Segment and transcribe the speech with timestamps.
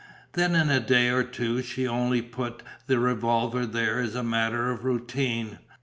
[0.33, 4.71] Then in a day or two she only put the revolver there as a matter
[4.71, 5.59] of routine.